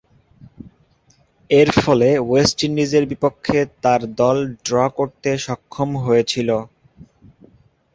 এরফলে, 1.49 2.09
ওয়েস্ট 2.21 2.57
ইন্ডিজের 2.67 3.03
বিপক্ষে 3.11 3.59
তার 3.83 4.01
দল 4.19 4.37
ড্র 4.65 4.75
করতে 4.97 5.29
সক্ষম 5.45 5.89
হয়েছিল। 6.05 6.49